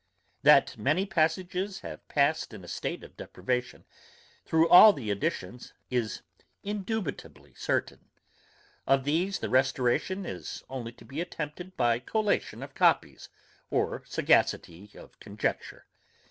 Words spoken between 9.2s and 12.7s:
the restoration is only to be attempted by collation